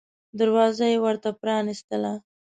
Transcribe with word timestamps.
دروازه 0.39 0.85
یې 0.91 0.97
ورته 1.05 1.29
پرانیستله. 1.41 2.13